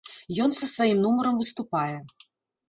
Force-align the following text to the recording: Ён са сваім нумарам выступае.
Ён 0.45 0.55
са 0.59 0.69
сваім 0.69 1.03
нумарам 1.03 1.37
выступае. 1.43 1.95